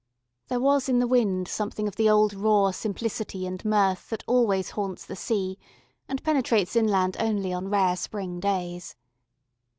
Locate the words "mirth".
3.63-4.09